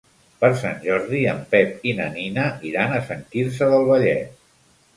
Per 0.43 0.47
Sant 0.61 0.79
Jordi 0.85 1.19
en 1.33 1.43
Pep 1.51 1.85
i 1.91 1.93
na 2.01 2.09
Nina 2.15 2.47
iran 2.71 2.95
a 2.97 3.05
Sant 3.11 3.25
Quirze 3.37 3.69
del 3.75 3.89
Vallès. 3.93 4.29